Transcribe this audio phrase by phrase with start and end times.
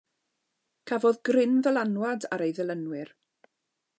[0.91, 3.13] Cafodd gryn ddylanwad ar ei ddilynwyr.